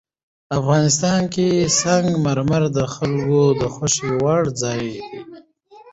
افغانستان 0.59 1.21
کې 1.33 1.47
سنگ 1.81 2.07
مرمر 2.25 2.63
د 2.77 2.79
خلکو 2.93 3.41
د 3.61 3.63
خوښې 3.73 4.09
وړ 4.21 4.41
ځای 4.61 4.81
دی. 4.93 4.99